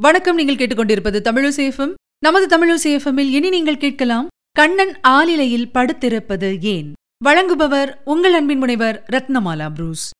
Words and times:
வணக்கம் 0.00 0.34
நீங்கள் 0.34 0.56
கேட்டுக்கொண்டிருப்பது 0.56 1.18
தமிழசேஃபம் 1.28 1.94
நமது 2.18 2.46
தமிழசேஃபமில் 2.46 3.30
இனி 3.30 3.48
நீங்கள் 3.48 3.76
கேட்கலாம் 3.76 4.26
கண்ணன் 4.52 5.00
ஆலிலையில் 5.08 5.70
படுத்திருப்பது 5.74 6.60
ஏன்? 6.60 6.92
வழங்குபவர் 7.24 7.90
உங்கள் 8.04 8.32
அன்பின் 8.32 8.58
முனைவர் 8.58 9.04
ரத்னமாலா 9.08 9.68
புரூஸ். 9.74 10.10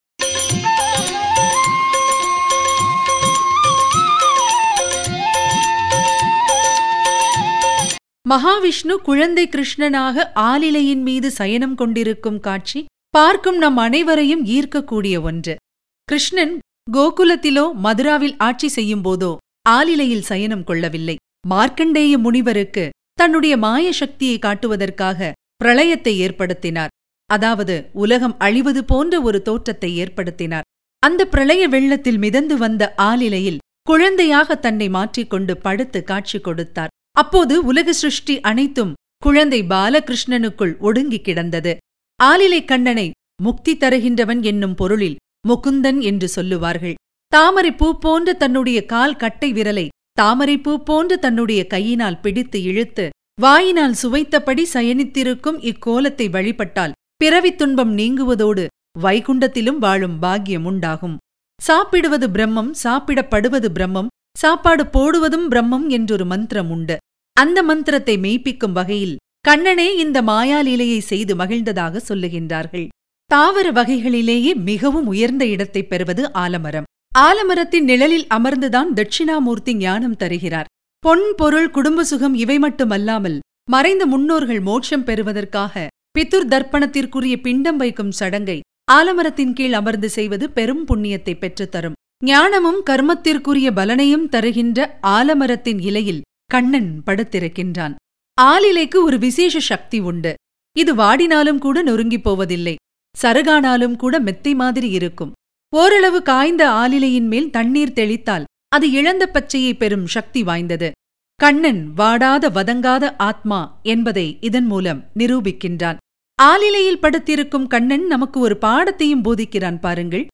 மகாவிஷ்ணு 8.28 8.96
குழந்தை 9.02 9.48
கிருஷ்ணனாக 9.48 10.32
ஆலிலையின் 10.34 11.02
மீது 11.02 11.30
சயனம் 11.30 11.74
கொண்டிருக்கும் 11.74 12.40
காட்சி 12.40 12.86
பார்க்கும் 13.10 13.58
நம் 13.58 13.76
அனைவரையும் 13.76 14.44
ஈர்க்கக்கூடிய 14.44 15.22
ஒன்று. 15.22 15.56
கிருஷ்ணன் 16.04 16.58
கோகுலத்திலோ 16.92 17.72
மதுராவில் 17.82 18.34
ஆட்சி 18.38 18.68
செய்யும் 18.68 19.04
போதோ 19.04 19.36
ஆலிலையில் 19.76 20.28
சயனம் 20.30 20.66
கொள்ளவில்லை. 20.68 21.16
மார்க்கண்டேய 21.52 22.14
முனிவருக்கு 22.24 22.84
தன்னுடைய 23.20 23.54
மாய 23.64 23.86
சக்தியை 24.00 24.36
காட்டுவதற்காக 24.38 25.30
பிரளயத்தை 25.64 26.14
ஏற்படுத்தினார். 26.26 26.92
அதாவது 27.30 27.74
உலகம் 28.02 28.36
அழிவது 28.46 28.80
போன்ற 28.84 29.14
ஒரு 29.28 29.38
தோற்றத்தை 29.48 29.90
ஏற்படுத்தினார். 30.02 30.68
அந்த 31.02 31.22
பிரளய 31.32 31.62
வெள்ளத்தில் 31.74 32.20
மிதந்து 32.24 32.56
வந்த 32.56 32.82
ஆலிலையில் 33.08 33.62
குழந்தையாக 33.90 34.56
தன்னை 34.64 34.88
மாற்றிக்கொண்டு 34.96 35.52
படுத்து 35.66 36.00
காட்சி 36.10 36.38
கொடுத்தார். 36.40 36.92
அப்போது 37.16 37.54
உலக 37.70 37.92
சிருஷ்டி 37.92 38.34
அனைத்தும் 38.50 38.92
குழந்தை 39.26 39.60
பாலகிருஷ்ணனுக்குள் 39.72 40.74
ஒடுங்கி 40.88 41.20
கிடந்தது. 41.20 41.72
ஆலிலை 42.20 42.60
கண்ணனை 42.64 43.06
முக்தி 43.42 43.72
தருகின்றவன் 43.74 44.40
என்னும் 44.50 44.74
பொருளில் 44.74 45.20
முகுந்தன் 45.48 46.00
என்று 46.10 46.28
சொல்லுவார்கள். 46.28 46.96
தாமரை 47.34 47.72
பூ 47.72 47.98
போன்ற 47.98 48.32
தன்னுடைய 48.32 48.86
கால் 48.86 49.16
கட்டை 49.16 49.52
விரலை 49.52 49.88
தாமரை 50.12 50.58
பூ 50.58 50.78
போன்று 50.78 51.18
தன்னுடைய 51.18 51.66
கையினால் 51.66 52.20
பிடித்து 52.20 52.62
இழுத்து 52.62 53.08
வாயினால் 53.40 53.94
சுவைத்தபடி 54.02 54.66
சயனித்திருக்கும் 54.72 55.60
இக்கோலத்தை 55.60 56.30
வழிபட்டால் 56.30 56.92
பிறவித் 57.16 57.58
துன்பம் 57.58 57.98
நீங்குவதோடு 57.98 58.66
வைகுண்டத்திலும் 59.02 59.78
வாழும் 59.78 60.18
பாக்கியம் 60.18 60.64
உண்டாகும். 60.64 61.16
சாப்பிடுவது 61.62 62.28
பிரம்மம் 62.28 62.70
சாப்பிடப்படுவது 62.82 63.68
பிரம்மம் 63.74 64.06
சாப்பாடு 64.38 64.86
போடுவதும் 64.86 65.50
பிரம்மம் 65.50 65.88
என்றொரு 65.88 66.24
மந்திரம் 66.24 66.70
உண்டு. 66.70 66.96
அந்த 67.32 67.62
மந்திரத்தை 67.62 68.18
மெய்ப்பிக்கும் 68.18 68.72
வகையில் 68.72 69.16
கண்ணனே 69.40 69.96
இந்த 69.96 70.22
மாயாலீலையை 70.22 70.98
செய்து 70.98 71.36
மகிழ்ந்ததாக 71.36 72.00
சொல்லுகின்றார்கள். 72.08 72.88
தாவர 73.26 73.72
வகைகளிலேயே 73.72 74.54
மிகவும் 74.54 75.06
உயர்ந்த 75.06 75.46
இடத்தைப் 75.46 75.88
பெறுவது 75.88 76.32
ஆலமரம். 76.32 76.84
ஆலமரத்தின் 77.18 77.80
நிழலில் 77.80 78.26
அமர்ந்துதான் 78.34 78.90
தட்சிணாமூர்த்தி 78.94 79.72
ஞானம் 79.74 80.16
தருகிறார். 80.16 80.68
பொன் 80.98 81.24
பொருள் 81.36 81.70
குடும்ப 81.70 82.04
சுகம் 82.04 82.34
இவை 82.34 82.58
மட்டுமல்லாமல் 82.58 83.38
மறைந்த 83.70 84.06
முன்னோர்கள் 84.06 84.60
மோட்சம் 84.60 85.04
பெறுவதற்காக 85.04 85.86
பித்துர் 86.18 86.46
தர்ப்பணத்திற்குரிய 86.48 87.36
பிண்டம் 87.40 87.76
வைக்கும் 87.76 88.10
சடங்கை 88.10 88.60
ஆலமரத்தின் 88.92 89.52
கீழ் 89.52 89.72
அமர்ந்து 89.72 90.08
செய்வது 90.08 90.50
பெரும் 90.50 90.86
புண்ணியத்தை 90.86 91.34
பெற்றுத்தரும். 91.38 91.92
ஞானமும் 92.24 92.80
கர்மத்திற்குரிய 92.90 93.68
பலனையும் 93.70 94.28
தருகின்ற 94.28 94.98
ஆலமரத்தின் 95.02 95.80
இலையில் 95.80 96.22
கண்ணன் 96.46 97.02
படுத்திருக்கின்றான். 97.06 97.94
ஆலிலைக்கு 98.40 98.98
ஒரு 99.02 99.18
விசேஷ 99.18 99.58
சக்தி 99.58 99.98
உண்டு. 99.98 100.34
இது 100.76 100.94
வாடினாலும் 100.94 101.58
கூட 101.58 101.82
நொறுங்கிப் 101.82 102.22
போவதில்லை. 102.22 102.76
சருகானாலும் 103.22 103.96
கூட 103.96 104.20
மெத்தை 104.20 104.54
மாதிரி 104.54 104.88
இருக்கும். 104.90 105.32
ஓரளவு 105.74 106.22
காய்ந்த 106.22 106.68
ஆலிலையின் 106.70 107.26
மேல் 107.26 107.50
தண்ணீர் 107.50 107.92
தெளித்தால் 107.92 108.44
அது 108.68 108.90
இழந்த 108.90 109.26
பச்சையை 109.26 109.76
பெறும் 109.76 110.06
சக்தி 110.06 110.42
வாய்ந்தது. 110.42 110.90
கண்ணன் 111.34 111.94
வாடாத 111.94 112.50
வதங்காத 112.50 113.14
ஆத்மா 113.16 113.80
என்பதை 113.82 114.38
இதன் 114.40 114.66
மூலம் 114.66 115.04
நிரூபிக்கின்றான். 115.18 115.96
ஆலிலையில் 116.42 117.00
படுத்திருக்கும் 117.00 117.66
கண்ணன் 117.66 118.06
நமக்கு 118.06 118.40
ஒரு 118.40 118.58
பாடத்தையும் 118.60 119.22
போதிக்கிறான் 119.22 119.78
பாருங்கள். 119.80 120.26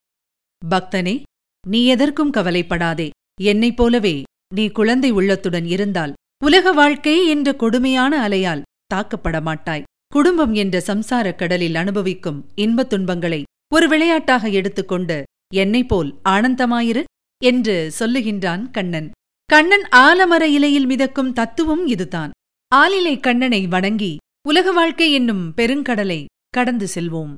பக்தனே 0.70 1.22
நீ 1.68 1.86
எதற்கும் 1.86 2.30
கவலைப்படாதே. 2.30 3.10
என்னைப் 3.40 3.76
போலவே 3.76 4.22
நீ 4.54 4.68
குழந்தை 4.68 5.10
உள்ளத்துடன் 5.10 5.64
இருந்தால் 5.64 6.12
உலக 6.44 6.72
வாழ்க்கை 6.72 7.28
என்ற 7.28 7.56
கொடுமையான 7.56 8.28
அலையால் 8.28 8.62
தாக்கப்பட 8.94 9.42
மாட்டாய் 9.42 9.86
குடும்பம் 10.06 10.54
என்ற 10.54 10.82
சம்சாரக் 10.86 11.34
கடலில் 11.34 11.74
அனுபவிக்கும் 11.74 12.48
இன்பத் 12.54 12.90
துன்பங்களை 12.90 13.42
ஒரு 13.76 13.88
விளையாட்டாக 13.88 14.48
எடுத்துக்கொண்டு 14.48 15.24
என்னை 15.54 15.84
போல் 15.84 16.10
ஆனந்தமாயிரு 16.28 17.02
என்று 17.44 17.92
சொல்லுகின்றான் 17.98 18.70
கண்ணன். 18.70 19.10
கண்ணன் 19.44 19.88
ஆலமர 19.96 20.42
இலையில் 20.42 20.86
மிதக்கும் 20.86 21.32
தத்துவம் 21.32 21.86
இதுதான். 21.86 22.30
ஆலிலை 22.74 23.20
கண்ணனை 23.20 23.66
வணங்கி 23.66 24.16
உலக 24.48 24.72
வாழ்க்கை 24.72 25.12
என்னும் 25.12 25.52
பெருங்கடலை 25.56 26.24
கடந்து 26.48 26.86
செல்வோம். 26.94 27.32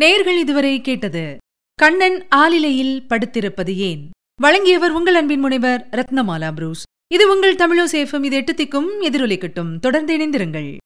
நேர்கள் 0.00 0.38
இதுவரை 0.38 0.80
கேட்டது 0.80 1.36
கண்ணன் 1.74 2.26
ஆலிலையில் 2.36 2.94
படுத்திருப்பது 3.08 3.74
ஏன்? 3.74 4.10
வழங்கியவர் 4.40 4.90
உங்கள் 4.90 5.14
அன்பின் 5.14 5.40
முனைவர் 5.40 5.88
ரத்னமாலா 5.90 6.52
புரூஸ். 6.52 6.82
இது 7.14 7.30
உங்கள் 7.30 7.56
தமிழோசேஃபம் 7.56 8.24
இது 8.24 8.36
எட்டு 8.36 8.52
திக்கும் 8.52 8.88
எதிரொலிக்கட்டும். 9.00 9.78
தொடர்ந்து 9.78 10.16
இணைந்திருங்கள். 10.16 10.76